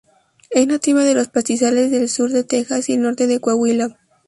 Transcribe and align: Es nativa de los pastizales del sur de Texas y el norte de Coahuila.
Es 0.49 0.65
nativa 0.65 1.03
de 1.03 1.13
los 1.13 1.27
pastizales 1.27 1.91
del 1.91 2.09
sur 2.09 2.31
de 2.31 2.43
Texas 2.43 2.89
y 2.89 2.93
el 2.93 3.01
norte 3.03 3.27
de 3.27 3.39
Coahuila. 3.39 3.99